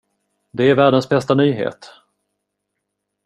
[0.51, 1.89] Det är världens bästa nyhet!